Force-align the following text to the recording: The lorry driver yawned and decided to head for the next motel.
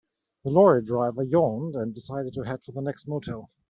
The 0.43 0.49
lorry 0.49 0.81
driver 0.83 1.21
yawned 1.21 1.75
and 1.75 1.93
decided 1.93 2.33
to 2.33 2.41
head 2.41 2.63
for 2.63 2.71
the 2.71 2.81
next 2.81 3.07
motel. 3.07 3.51